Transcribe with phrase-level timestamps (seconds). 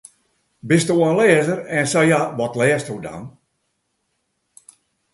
[0.69, 1.59] Bisto in lêzer?
[1.79, 3.23] En sa ja, wat lêsto dan?